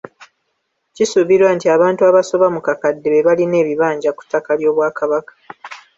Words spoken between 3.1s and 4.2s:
be balina ebibanja